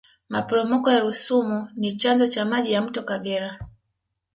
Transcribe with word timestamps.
maporomoko 0.29 0.87
ya 0.91 0.99
rusumo 1.05 1.69
ni 1.75 1.91
chanzo 1.97 2.27
cha 2.27 2.45
maji 2.45 2.71
ya 2.71 2.81
mto 2.81 3.03
kagera 3.03 3.59